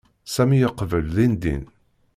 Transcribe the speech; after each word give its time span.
Sami 0.33 0.57
yeqbel 0.61 1.07
dindin. 1.15 1.63